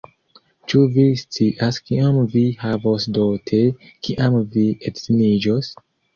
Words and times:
Ĉu 0.71 0.79
vi 0.95 1.03
scias 1.21 1.77
kiom 1.89 2.17
vi 2.37 2.43
havos 2.63 3.07
dote, 3.19 3.61
kiam 4.09 4.41
vi 4.57 4.67
edziniĝos? 4.93 5.73